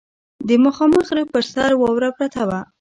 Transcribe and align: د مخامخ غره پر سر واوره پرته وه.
د 0.47 0.49
مخامخ 0.65 1.01
غره 1.09 1.23
پر 1.31 1.43
سر 1.53 1.71
واوره 1.81 2.09
پرته 2.17 2.43
وه. 2.49 2.59